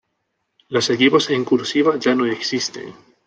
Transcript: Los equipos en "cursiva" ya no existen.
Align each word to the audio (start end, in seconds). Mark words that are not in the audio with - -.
Los 0.69 0.89
equipos 0.89 1.29
en 1.29 1.45
"cursiva" 1.45 1.95
ya 1.99 2.15
no 2.15 2.25
existen. 2.25 2.91